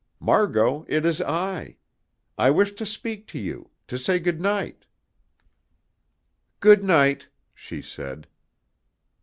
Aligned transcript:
"Margot, 0.19 0.83
it 0.89 1.05
is 1.05 1.21
I. 1.21 1.77
I 2.35 2.49
wish 2.49 2.71
to 2.71 2.87
speak 2.87 3.27
to 3.27 3.39
you 3.39 3.69
to 3.87 3.99
say 3.99 4.17
good 4.17 4.41
night." 4.41 4.87
"Good 6.59 6.83
night," 6.83 7.27
she 7.53 7.83
said. 7.83 8.25